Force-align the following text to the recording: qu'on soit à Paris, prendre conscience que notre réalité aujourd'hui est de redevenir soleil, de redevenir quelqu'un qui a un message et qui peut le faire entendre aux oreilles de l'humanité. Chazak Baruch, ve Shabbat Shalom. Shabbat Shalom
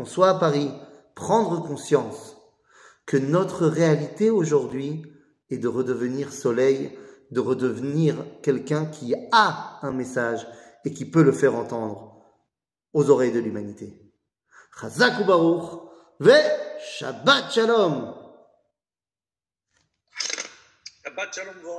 qu'on 0.00 0.06
soit 0.06 0.30
à 0.30 0.38
Paris, 0.38 0.72
prendre 1.14 1.62
conscience 1.62 2.38
que 3.04 3.18
notre 3.18 3.66
réalité 3.66 4.30
aujourd'hui 4.30 5.04
est 5.50 5.58
de 5.58 5.68
redevenir 5.68 6.32
soleil, 6.32 6.98
de 7.30 7.40
redevenir 7.40 8.16
quelqu'un 8.42 8.86
qui 8.86 9.14
a 9.30 9.78
un 9.82 9.92
message 9.92 10.46
et 10.86 10.94
qui 10.94 11.04
peut 11.04 11.22
le 11.22 11.32
faire 11.32 11.54
entendre 11.54 12.24
aux 12.94 13.10
oreilles 13.10 13.32
de 13.32 13.40
l'humanité. 13.40 13.92
Chazak 14.80 15.26
Baruch, 15.26 15.82
ve 16.18 16.32
Shabbat 16.82 17.52
Shalom. 17.52 18.14
Shabbat 21.04 21.34
Shalom 21.34 21.70